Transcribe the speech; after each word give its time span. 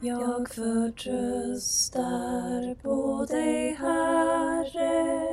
Jag 0.00 0.48
förtröstar 0.48 2.04
på 2.82 3.26
dig, 3.30 3.74
Herre. 3.74 5.26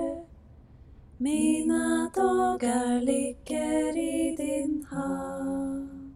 Mina 1.18 2.12
dagar 2.16 3.02
ligger 3.02 3.98
i 3.98 4.36
din 4.36 4.86
hand. 4.90 6.16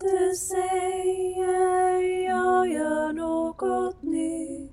Du 0.00 0.34
säger 0.34 2.24
jag 2.24 2.68
gör 2.68 3.12
något 3.12 4.02
nytt. 4.02 4.72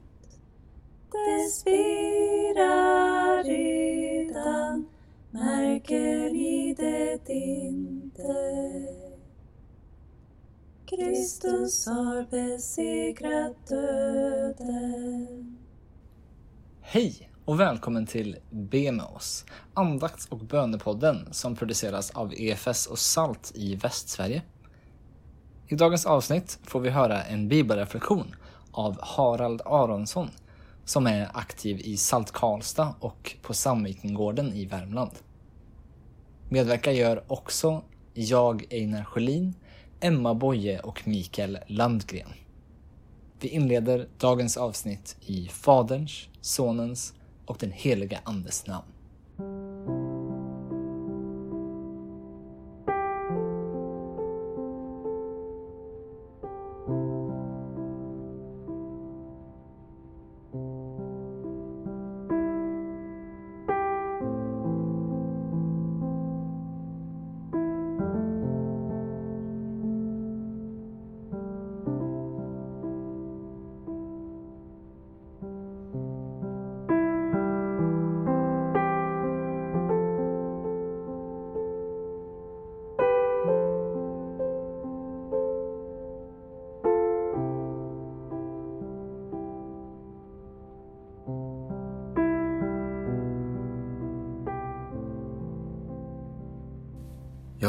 Det 1.12 1.50
spirar 1.52 3.44
redan, 3.44 4.86
märker 5.32 6.30
ni 6.32 6.76
det 6.78 7.34
inte? 7.34 8.91
Kristus 11.02 11.86
har 11.86 12.24
besegrat 12.32 13.68
döden. 13.68 15.58
Hej 16.82 17.30
och 17.46 17.60
välkommen 17.60 18.06
till 18.06 18.38
Be 18.50 18.92
med 18.92 19.06
oss, 19.06 19.46
andakts 19.74 20.26
och 20.26 20.38
bönepodden 20.38 21.28
som 21.32 21.56
produceras 21.56 22.12
av 22.12 22.34
EFS 22.34 22.88
och 22.88 23.00
SALT 23.00 23.52
i 23.56 23.76
Västsverige. 23.76 24.42
I 25.68 25.76
dagens 25.76 26.06
avsnitt 26.06 26.60
får 26.64 26.80
vi 26.80 26.90
höra 26.90 27.24
en 27.24 27.48
bibelreflektion 27.48 28.36
av 28.72 28.98
Harald 29.02 29.62
Aronsson 29.66 30.30
som 30.86 31.08
är 31.08 31.30
aktiv 31.34 31.80
i 31.80 31.98
SALT 31.98 32.32
Karlstad 32.32 32.96
och 33.00 33.36
på 33.42 33.54
Sandvikengården 33.54 34.54
i 34.54 34.66
Värmland. 34.66 35.12
Medverkar 36.50 36.92
gör 36.92 37.24
också 37.28 37.84
jag, 38.14 38.66
Einar 38.70 39.04
Sjölin, 39.04 39.56
Emma 40.04 40.34
Boye 40.34 40.80
och 40.80 41.08
Mikael 41.08 41.60
Landgren. 41.68 42.30
Vi 43.40 43.48
inleder 43.48 44.08
dagens 44.18 44.58
avsnitt 44.58 45.18
i 45.22 45.48
Faderns, 45.48 46.28
Sonens 46.42 47.14
och 47.46 47.58
den 47.60 47.72
heliga 47.72 48.20
Andes 48.24 48.68
namn. 48.68 48.88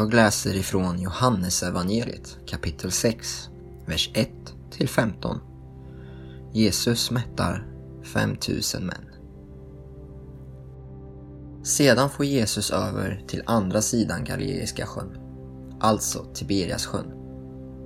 Jag 0.02 0.14
läser 0.14 0.56
ifrån 0.56 0.98
Johannesevangeliet 0.98 2.38
kapitel 2.46 2.92
6, 2.92 3.48
vers 3.86 4.10
1 4.14 4.28
till 4.70 4.88
15. 4.88 5.38
Jesus 6.52 7.10
mättar 7.10 7.66
5000 8.04 8.86
män. 8.86 9.06
Sedan 11.64 12.10
får 12.10 12.24
Jesus 12.24 12.70
över 12.70 13.24
till 13.28 13.42
andra 13.46 13.82
sidan 13.82 14.24
Galileiska 14.24 14.86
sjön, 14.86 15.18
alltså 15.80 16.24
Tiberias 16.34 16.86
sjön. 16.86 17.12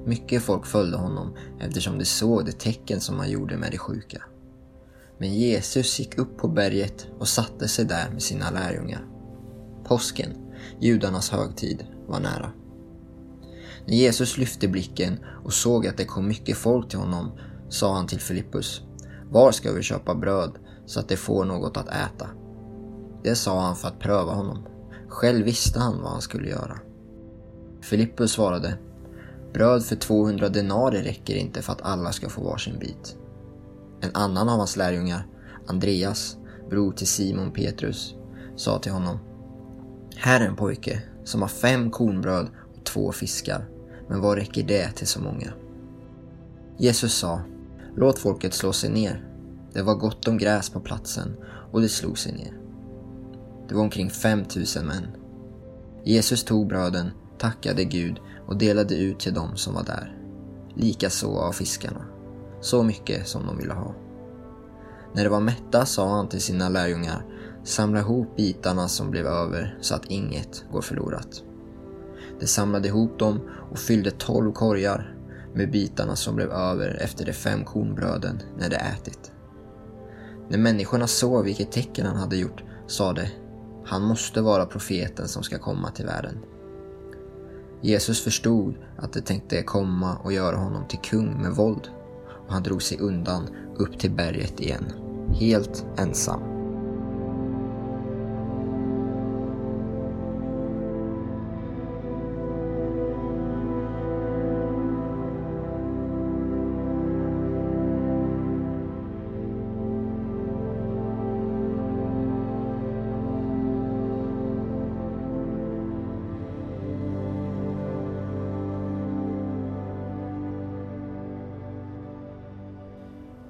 Mycket 0.07 0.43
folk 0.43 0.67
följde 0.67 0.97
honom 0.97 1.37
eftersom 1.61 1.99
de 1.99 2.05
såg 2.05 2.45
de 2.45 2.53
tecken 2.53 3.01
som 3.01 3.19
han 3.19 3.31
gjorde 3.31 3.57
med 3.57 3.71
de 3.71 3.79
sjuka. 3.79 4.23
Men 5.19 5.35
Jesus 5.35 5.99
gick 5.99 6.19
upp 6.19 6.39
på 6.39 6.49
berget 6.49 7.07
och 7.19 7.29
satte 7.29 7.69
sig 7.69 7.85
där 7.85 8.11
med 8.11 8.23
sina 8.23 8.51
lärjungar. 8.51 9.07
Påsken, 9.85 10.46
judarnas 10.81 11.31
högtid, 11.31 11.87
var 12.09 12.21
nära. 12.21 12.51
När 13.87 13.95
Jesus 13.95 14.39
lyfte 14.39 14.69
blicken 14.69 15.19
och 15.45 15.53
såg 15.53 15.87
att 15.87 15.97
det 15.97 16.05
kom 16.05 16.29
mycket 16.29 16.57
folk 16.57 16.89
till 16.89 16.99
honom 16.99 17.31
sa 17.69 17.95
han 17.95 18.07
till 18.07 18.21
Filippus 18.21 18.83
Var 19.31 19.53
ska 19.53 19.73
vi 19.73 19.83
köpa 19.83 20.15
bröd 20.15 20.59
så 20.87 21.01
att 21.01 21.09
de 21.09 21.17
får 21.17 21.45
något 21.45 21.77
att 21.77 21.89
äta? 21.89 22.29
Det 23.23 23.35
sa 23.35 23.61
han 23.61 23.77
för 23.77 23.89
att 23.89 23.99
pröva 23.99 24.33
honom. 24.33 24.67
Själv 25.09 25.45
visste 25.45 25.79
han 25.81 26.03
vad 26.03 26.13
han 26.13 26.21
skulle 26.21 26.49
göra. 26.49 26.79
Filippus 27.81 28.33
svarade 28.33 28.79
Bröd 29.53 29.85
för 29.85 29.97
200 29.97 30.49
denarer 30.49 31.03
räcker 31.03 31.35
inte 31.35 31.63
för 31.63 31.73
att 31.73 31.83
alla 31.83 32.13
ska 32.13 32.29
få 32.29 32.43
varsin 32.43 32.79
bit. 32.79 33.17
En 34.01 34.11
annan 34.15 34.49
av 34.49 34.59
hans 34.59 34.77
lärjungar, 34.77 35.27
Andreas, 35.67 36.37
bror 36.71 36.93
till 36.93 37.07
Simon 37.07 37.53
Petrus, 37.53 38.15
sa 38.57 38.79
till 38.79 38.93
honom 38.93 39.19
här 40.19 40.41
är 40.41 40.49
en 40.49 40.57
pojke 40.57 41.03
som 41.25 41.43
har 41.43 41.49
fem 41.49 41.91
kornbröd 41.91 42.49
och 42.77 42.85
två 42.85 43.13
fiskar. 43.13 43.69
Men 44.09 44.21
vad 44.21 44.39
räcker 44.39 44.63
det 44.63 44.91
till 44.91 45.07
så 45.07 45.21
många? 45.21 45.53
Jesus 46.79 47.15
sa, 47.15 47.41
låt 47.97 48.19
folket 48.19 48.55
slå 48.55 48.73
sig 48.73 48.91
ner. 48.91 49.25
Det 49.73 49.83
var 49.83 49.95
gott 49.95 50.29
om 50.29 50.39
gräs 50.39 50.71
på 50.71 50.81
platsen 50.81 51.37
och 51.73 51.81
de 51.81 51.89
slog 51.89 52.19
sig 52.19 52.33
ner. 52.33 52.59
Det 53.69 53.75
var 53.75 53.83
omkring 53.83 54.11
5000 54.11 54.87
män. 54.87 55.07
Jesus 56.05 56.45
tog 56.45 56.69
bröden, 56.69 57.11
tackade 57.39 57.85
Gud 57.85 58.21
och 58.47 58.57
delade 58.57 58.97
ut 58.97 59.21
till 59.21 59.35
dem 59.35 59.57
som 59.57 59.75
var 59.75 59.83
där. 59.83 60.19
Likaså 60.75 61.39
av 61.39 61.53
fiskarna. 61.53 62.05
Så 62.61 62.83
mycket 62.83 63.29
som 63.29 63.47
de 63.47 63.59
ville 63.59 63.75
ha. 63.75 63.95
När 65.15 65.25
de 65.25 65.31
var 65.31 65.41
mätta 65.41 65.87
sa 65.87 66.17
han 66.17 66.29
till 66.29 66.43
sina 66.43 66.69
lärjungar 66.69 67.25
Samla 67.67 68.01
ihop 68.01 68.37
bitarna 68.37 68.89
som 68.89 69.11
blev 69.11 69.27
över 69.27 69.79
så 69.81 69.95
att 69.95 70.05
inget 70.05 70.65
går 70.73 70.81
förlorat. 70.81 71.43
De 72.41 72.47
samlade 72.47 72.89
ihop 72.89 73.19
dem 73.19 73.41
och 73.71 73.79
fyllde 73.79 74.11
tolv 74.11 74.53
korgar 74.53 75.17
med 75.55 75.71
bitarna 75.71 76.17
som 76.17 76.37
blev 76.37 76.51
över 76.51 76.99
efter 77.03 77.25
de 77.25 77.33
fem 77.33 77.65
kornbröden 77.65 78.43
när 78.59 78.71
de 78.71 78.77
ätit. 78.77 79.33
När 80.49 80.59
människorna 80.59 81.07
såg 81.07 81.45
vilket 81.45 81.73
tecken 81.73 82.07
han 82.07 82.17
hade 82.17 82.37
gjort 82.37 82.65
sa 82.87 83.13
de 83.13 83.27
han 83.85 84.03
måste 84.03 84.41
vara 84.41 84.67
profeten 84.67 85.29
som 85.29 85.43
ska 85.43 85.59
komma 85.59 85.91
till 85.91 86.07
världen. 86.07 86.39
Jesus 87.83 88.25
förstod 88.25 88.75
att 88.99 89.13
de 89.13 89.21
tänkte 89.21 89.63
komma 89.63 90.17
och 90.17 90.33
göra 90.33 90.57
honom 90.57 90.89
till 90.89 90.99
kung 90.99 91.43
med 91.43 91.53
våld 91.53 91.89
och 92.47 92.53
han 92.53 92.63
drog 92.63 92.83
sig 92.83 92.99
undan 92.99 93.49
upp 93.77 93.99
till 93.99 94.11
berget 94.11 94.61
igen, 94.61 94.93
helt 95.41 95.87
ensam. 95.97 96.56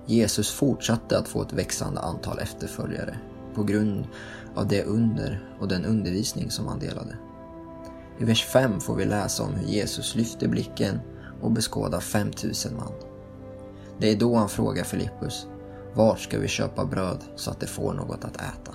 Jesus 0.07 0.51
fortsatte 0.51 1.19
att 1.19 1.29
få 1.29 1.43
ett 1.43 1.53
växande 1.53 2.01
antal 2.01 2.39
efterföljare 2.39 3.19
på 3.55 3.65
grund 3.65 4.07
av 4.55 4.69
det 4.69 4.85
under 4.85 5.49
och 5.61 5.69
den 5.69 5.85
undervisning 5.85 6.51
som 6.51 6.67
han 6.67 6.79
delade. 6.79 7.17
I 8.19 8.25
vers 8.25 8.45
5 8.45 8.81
får 8.81 8.97
vi 8.97 9.05
läsa 9.05 9.43
om 9.43 9.55
hur 9.55 9.67
Jesus 9.67 10.15
lyfter 10.15 10.49
blicken 10.49 11.01
och 11.43 11.51
beskådar 11.51 12.01
5000 12.01 12.77
man. 12.77 12.93
Det 13.99 14.11
är 14.11 14.17
då 14.17 14.35
han 14.35 14.49
frågar 14.49 14.85
Filippus, 14.85 15.47
vart 15.95 16.21
ska 16.21 16.39
vi 16.39 16.49
köpa 16.49 16.85
bröd 16.85 17.19
så 17.37 17.51
att 17.51 17.61
de 17.61 17.67
får 17.67 17.95
något 17.95 18.25
att 18.25 18.37
äta? 18.37 18.75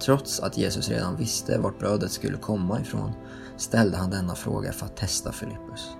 Trots 0.00 0.40
att 0.40 0.58
Jesus 0.58 0.88
redan 0.88 1.16
visste 1.16 1.58
vart 1.58 1.78
brödet 1.78 2.12
skulle 2.12 2.36
komma 2.36 2.80
ifrån 2.80 3.12
ställde 3.56 3.96
han 3.96 4.10
denna 4.10 4.34
fråga 4.34 4.72
för 4.72 4.86
att 4.86 4.96
testa 4.96 5.32
Filippus. 5.32 5.96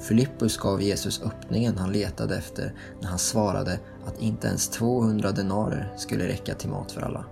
Filippus 0.00 0.56
gav 0.56 0.82
Jesus 0.82 1.22
öppningen 1.22 1.78
han 1.78 1.92
letade 1.92 2.36
efter 2.36 2.74
när 3.00 3.08
han 3.08 3.18
svarade 3.18 3.78
att 4.06 4.20
inte 4.20 4.48
ens 4.48 4.68
200 4.68 5.32
denarer 5.32 5.92
skulle 5.96 6.28
räcka 6.28 6.54
till 6.54 6.70
mat 6.70 6.92
för 6.92 7.00
alla. 7.00 7.24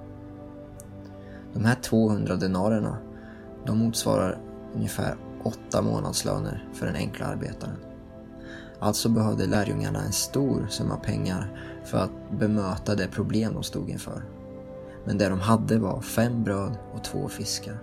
De 1.54 1.64
här 1.64 1.74
200 1.74 2.36
denarerna, 2.36 2.98
de 3.66 3.78
motsvarar 3.78 4.38
ungefär 4.74 5.16
åtta 5.42 5.82
månadslöner 5.82 6.68
för 6.74 6.86
den 6.86 6.94
enkla 6.94 7.26
arbetaren. 7.26 7.76
Alltså 8.80 9.08
behövde 9.08 9.46
lärjungarna 9.46 10.02
en 10.02 10.12
stor 10.12 10.66
summa 10.70 10.96
pengar 10.96 11.60
för 11.84 11.98
att 11.98 12.38
bemöta 12.38 12.94
det 12.94 13.08
problem 13.08 13.54
de 13.54 13.62
stod 13.62 13.90
inför. 13.90 14.22
Men 15.04 15.18
det 15.18 15.28
de 15.28 15.40
hade 15.40 15.78
var 15.78 16.00
fem 16.00 16.44
bröd 16.44 16.76
och 16.94 17.04
två 17.04 17.28
fiskar. 17.28 17.78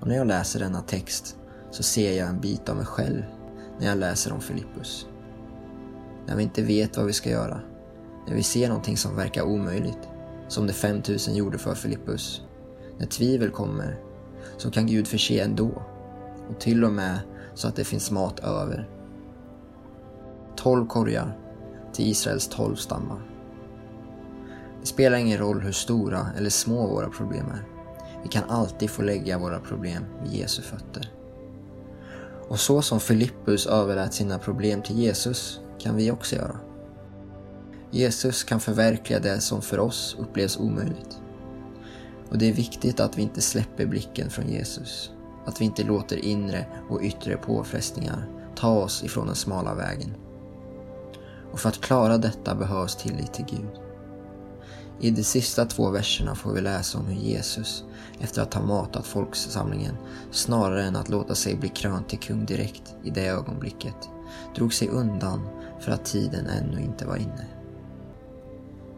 Och 0.00 0.08
när 0.08 0.16
jag 0.16 0.26
läser 0.26 0.60
denna 0.60 0.80
text 0.80 1.36
så 1.72 1.82
ser 1.82 2.12
jag 2.18 2.28
en 2.28 2.40
bit 2.40 2.68
av 2.68 2.76
mig 2.76 2.86
själv 2.86 3.22
när 3.78 3.86
jag 3.86 3.98
läser 3.98 4.32
om 4.32 4.40
Filippus. 4.40 5.06
När 6.26 6.36
vi 6.36 6.42
inte 6.42 6.62
vet 6.62 6.96
vad 6.96 7.06
vi 7.06 7.12
ska 7.12 7.30
göra, 7.30 7.60
när 8.28 8.34
vi 8.34 8.42
ser 8.42 8.68
någonting 8.68 8.96
som 8.96 9.16
verkar 9.16 9.42
omöjligt, 9.42 10.08
som 10.48 10.66
de 10.66 10.72
5000 10.72 11.34
gjorde 11.34 11.58
för 11.58 11.74
Filippus. 11.74 12.42
När 12.98 13.06
tvivel 13.06 13.50
kommer, 13.50 14.00
så 14.56 14.70
kan 14.70 14.86
Gud 14.86 15.08
förse 15.08 15.40
ändå. 15.40 15.82
Och 16.48 16.60
till 16.60 16.84
och 16.84 16.92
med 16.92 17.18
så 17.54 17.68
att 17.68 17.76
det 17.76 17.84
finns 17.84 18.10
mat 18.10 18.40
över. 18.40 18.88
Tolv 20.56 20.86
korgar 20.86 21.38
till 21.92 22.08
Israels 22.08 22.48
tolv 22.48 22.76
stammar. 22.76 23.22
Det 24.80 24.86
spelar 24.86 25.16
ingen 25.16 25.38
roll 25.38 25.60
hur 25.60 25.72
stora 25.72 26.26
eller 26.38 26.50
små 26.50 26.86
våra 26.86 27.08
problem 27.08 27.46
är. 27.46 27.64
Vi 28.22 28.28
kan 28.28 28.44
alltid 28.50 28.90
få 28.90 29.02
lägga 29.02 29.38
våra 29.38 29.60
problem 29.60 30.04
vid 30.22 30.32
Jesu 30.32 30.62
fötter. 30.62 31.21
Och 32.48 32.60
så 32.60 32.82
som 32.82 33.00
Filippus 33.00 33.66
överlät 33.66 34.14
sina 34.14 34.38
problem 34.38 34.82
till 34.82 34.98
Jesus 34.98 35.60
kan 35.78 35.96
vi 35.96 36.10
också 36.10 36.36
göra. 36.36 36.56
Jesus 37.90 38.44
kan 38.44 38.60
förverkliga 38.60 39.20
det 39.20 39.40
som 39.40 39.62
för 39.62 39.78
oss 39.78 40.16
upplevs 40.18 40.56
omöjligt. 40.56 41.18
Och 42.28 42.38
det 42.38 42.48
är 42.48 42.52
viktigt 42.52 43.00
att 43.00 43.18
vi 43.18 43.22
inte 43.22 43.40
släpper 43.40 43.86
blicken 43.86 44.30
från 44.30 44.48
Jesus. 44.48 45.10
Att 45.46 45.60
vi 45.60 45.64
inte 45.64 45.82
låter 45.82 46.16
inre 46.16 46.66
och 46.88 47.02
yttre 47.02 47.36
påfrestningar 47.36 48.28
ta 48.56 48.78
oss 48.78 49.04
ifrån 49.04 49.26
den 49.26 49.36
smala 49.36 49.74
vägen. 49.74 50.14
Och 51.52 51.60
för 51.60 51.68
att 51.68 51.80
klara 51.80 52.18
detta 52.18 52.54
behövs 52.54 52.96
tillit 52.96 53.32
till 53.32 53.44
Gud. 53.44 53.81
I 55.00 55.10
de 55.10 55.24
sista 55.24 55.64
två 55.64 55.90
verserna 55.90 56.34
får 56.34 56.52
vi 56.52 56.60
läsa 56.60 56.98
om 56.98 57.06
hur 57.06 57.20
Jesus, 57.20 57.84
efter 58.20 58.42
att 58.42 58.54
ha 58.54 58.62
matat 58.62 59.06
folksamlingen, 59.06 59.96
snarare 60.30 60.84
än 60.84 60.96
att 60.96 61.08
låta 61.08 61.34
sig 61.34 61.56
bli 61.56 61.68
krönt 61.68 62.08
till 62.08 62.18
kung 62.18 62.44
direkt 62.44 62.94
i 63.04 63.10
det 63.10 63.26
ögonblicket, 63.26 63.96
drog 64.56 64.74
sig 64.74 64.88
undan 64.88 65.48
för 65.80 65.92
att 65.92 66.04
tiden 66.04 66.46
ännu 66.46 66.80
inte 66.80 67.06
var 67.06 67.16
inne. 67.16 67.46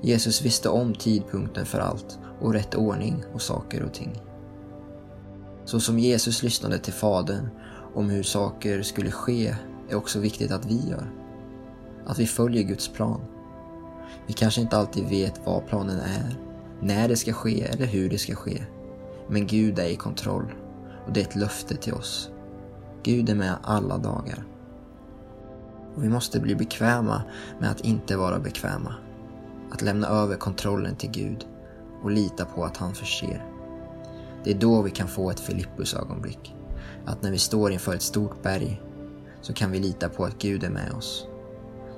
Jesus 0.02 0.42
visste 0.42 0.68
om 0.68 0.94
tidpunkten 0.94 1.66
för 1.66 1.78
allt 1.78 2.18
och 2.40 2.52
rätt 2.52 2.74
ordning 2.74 3.24
och 3.34 3.42
saker 3.42 3.82
och 3.82 3.94
ting. 3.94 4.20
Så 5.64 5.80
som 5.80 5.98
Jesus 5.98 6.42
lyssnade 6.42 6.78
till 6.78 6.92
Fadern 6.92 7.48
om 7.94 8.10
hur 8.10 8.22
saker 8.22 8.82
skulle 8.82 9.10
ske 9.10 9.56
är 9.90 9.94
också 9.94 10.18
viktigt 10.20 10.52
att 10.52 10.66
vi 10.66 10.88
gör. 10.88 11.10
Att 12.06 12.18
vi 12.18 12.26
följer 12.26 12.62
Guds 12.62 12.88
plan. 12.88 13.20
Vi 14.26 14.32
kanske 14.32 14.60
inte 14.60 14.76
alltid 14.76 15.08
vet 15.08 15.40
vad 15.44 15.66
planen 15.66 16.00
är, 16.00 16.36
när 16.80 17.08
det 17.08 17.16
ska 17.16 17.32
ske 17.32 17.62
eller 17.62 17.86
hur 17.86 18.10
det 18.10 18.18
ska 18.18 18.34
ske. 18.34 18.62
Men 19.28 19.46
Gud 19.46 19.78
är 19.78 19.88
i 19.88 19.96
kontroll 19.96 20.54
och 21.06 21.12
det 21.12 21.20
är 21.20 21.24
ett 21.24 21.36
löfte 21.36 21.76
till 21.76 21.94
oss. 21.94 22.30
Gud 23.02 23.30
är 23.30 23.34
med 23.34 23.54
alla 23.62 23.98
dagar. 23.98 24.44
Och 25.94 26.04
vi 26.04 26.08
måste 26.08 26.40
bli 26.40 26.54
bekväma 26.54 27.22
med 27.60 27.70
att 27.70 27.80
inte 27.80 28.16
vara 28.16 28.38
bekväma. 28.38 28.94
Att 29.70 29.82
lämna 29.82 30.08
över 30.08 30.36
kontrollen 30.36 30.96
till 30.96 31.10
Gud 31.10 31.46
och 32.02 32.10
lita 32.10 32.44
på 32.44 32.64
att 32.64 32.76
han 32.76 32.94
förser. 32.94 33.44
Det 34.44 34.50
är 34.50 34.58
då 34.58 34.82
vi 34.82 34.90
kan 34.90 35.08
få 35.08 35.30
ett 35.30 35.40
Filippus 35.40 35.94
ögonblick. 35.94 36.54
Att 37.04 37.22
när 37.22 37.30
vi 37.30 37.38
står 37.38 37.72
inför 37.72 37.94
ett 37.94 38.02
stort 38.02 38.42
berg 38.42 38.82
så 39.40 39.52
kan 39.52 39.70
vi 39.70 39.78
lita 39.78 40.08
på 40.08 40.24
att 40.24 40.38
Gud 40.38 40.64
är 40.64 40.70
med 40.70 40.92
oss. 40.92 41.26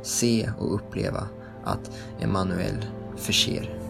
Se 0.02 0.50
och 0.58 0.74
uppleva 0.74 1.28
att 1.66 1.90
Emanuel 2.20 2.84
förser. 3.16 3.85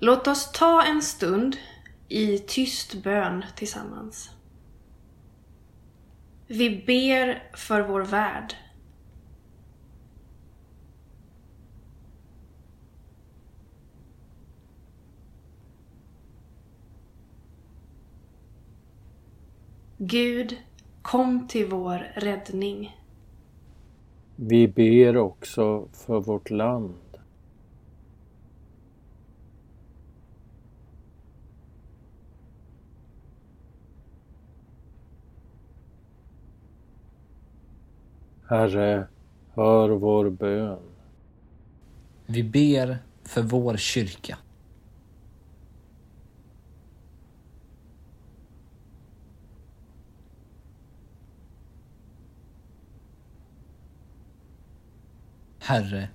Låt 0.00 0.26
oss 0.26 0.52
ta 0.52 0.82
en 0.82 1.02
stund 1.02 1.56
i 2.08 2.38
tyst 2.38 2.94
bön 2.94 3.44
tillsammans. 3.56 4.30
Vi 6.46 6.84
ber 6.86 7.56
för 7.56 7.80
vår 7.80 8.00
värld. 8.00 8.54
Gud, 19.98 20.56
kom 21.02 21.48
till 21.48 21.66
vår 21.66 22.12
räddning. 22.14 22.96
Vi 24.36 24.68
ber 24.68 25.16
också 25.16 25.88
för 25.92 26.20
vårt 26.20 26.50
land. 26.50 26.94
Herre, 38.50 39.06
hör 39.54 39.88
vår 39.88 40.30
bön. 40.30 40.78
Vi 42.26 42.44
ber 42.44 42.98
för 43.22 43.42
vår 43.42 43.76
kyrka. 43.76 44.38
Herre, 55.58 56.08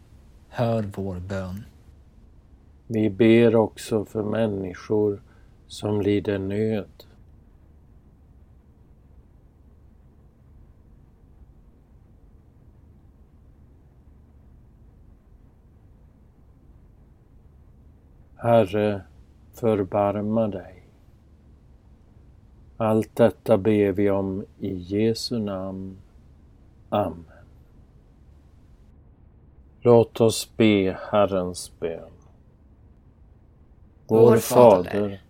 hör 0.50 0.84
vår 0.96 1.20
bön. 1.20 1.66
Vi 2.88 3.10
ber 3.10 3.56
också 3.56 4.06
för 4.06 4.24
människor 4.24 5.22
som 5.68 6.02
lider 6.02 6.40
nöd. 6.40 7.06
Herre, 18.44 19.02
förbarma 19.54 20.48
dig. 20.48 20.84
Allt 22.78 23.16
detta 23.16 23.58
ber 23.58 23.92
vi 23.92 24.10
om 24.10 24.46
i 24.60 24.74
Jesu 24.74 25.40
namn. 25.40 25.98
Amen. 26.90 27.46
Låt 29.82 30.22
oss 30.22 30.58
be 30.58 30.98
Herrens 31.12 31.72
bön. 31.80 32.12
Vår 34.08 34.38
Fader, 34.38 35.22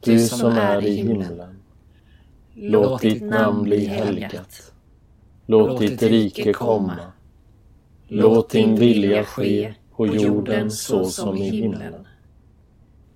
du 0.00 0.18
som 0.18 0.52
är 0.52 0.86
i 0.86 0.96
himlen. 0.96 1.62
Låt 2.54 3.00
ditt 3.00 3.22
namn 3.22 3.62
bli 3.62 3.86
helgat. 3.86 4.72
Låt 5.46 5.80
ditt 5.80 6.02
rike 6.02 6.52
komma. 6.52 6.98
Låt 8.08 8.50
din 8.50 8.76
vilja 8.76 9.24
ske 9.24 9.74
på 9.96 10.06
jorden 10.06 10.70
så 10.70 11.04
som 11.04 11.36
i 11.36 11.50
himlen. 11.50 12.06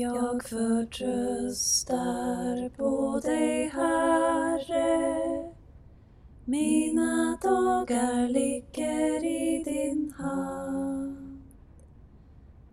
Jag 0.00 0.44
förtröstar 0.44 1.98
på 2.76 3.20
dig, 3.24 3.68
Herre. 3.68 5.52
Mina 6.44 7.38
dagar 7.42 8.28
ligger 8.28 9.24
i 9.24 9.62
din 9.64 10.14
hand. 10.18 11.42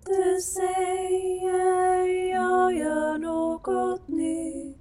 Du 0.06 0.42
säger 0.42 2.30
jag 2.30 2.74
gör 2.74 3.18
något 3.18 4.08
nytt. 4.08 4.78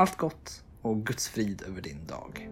Allt 0.00 0.16
gott 0.16 0.64
och 0.82 1.06
Guds 1.06 1.28
frid 1.28 1.62
över 1.68 1.82
din 1.82 2.06
dag. 2.06 2.48